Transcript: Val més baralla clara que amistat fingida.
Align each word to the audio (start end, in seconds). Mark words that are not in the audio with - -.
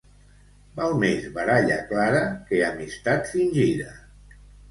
Val 0.79 0.95
més 1.03 1.27
baralla 1.35 1.77
clara 1.91 2.23
que 2.49 2.63
amistat 2.69 3.31
fingida. 3.35 3.93